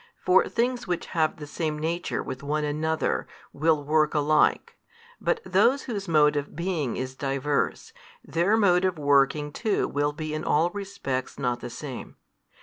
[0.25, 4.75] For things which have the same nature with one another, will work alike:
[5.19, 7.93] but those whose mode of being is diverse,
[8.25, 12.15] their mode of working too will |247 be in all respects not the same.